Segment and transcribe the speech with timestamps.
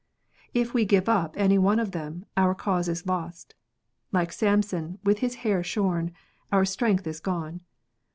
[0.55, 3.53] If we give up any one of them, our cause is lost.
[4.11, 6.11] Like Samson, with his hair shorn,
[6.51, 7.61] our strength is gone.